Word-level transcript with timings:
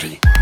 party. 0.00 0.39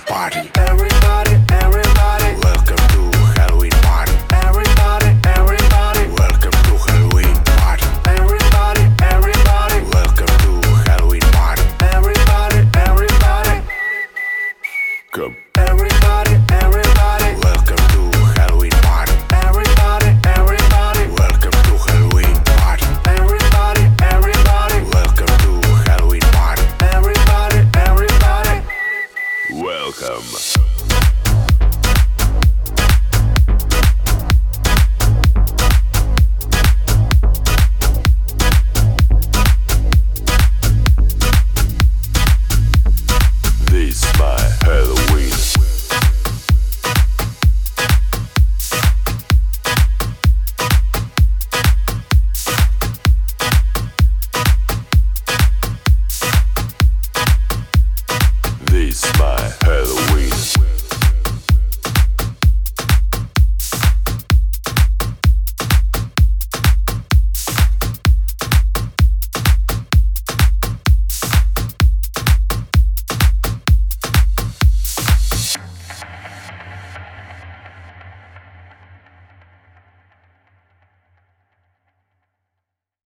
Party. 0.00 0.50
Everybody, 0.56 1.32
everybody. 1.52 2.34
Welcome 2.42 2.76
to 2.76 3.18
Halloween 3.36 3.70
party. 3.82 4.12
Everybody, 4.32 5.16
everybody. 5.24 6.08
Welcome 6.18 6.52
to 6.52 6.74
Halloween 6.88 7.36
party. 7.44 7.86
Everybody, 8.08 8.82
everybody. 9.02 9.82
Welcome 9.92 10.26
to 10.26 10.68
Halloween 10.88 11.20
party. 11.32 11.62
Everybody, 11.92 12.68
everybody. 12.74 13.62
Come. 15.12 15.36
Everybody, 15.56 16.34
everybody. 16.50 16.91
by 58.92 59.61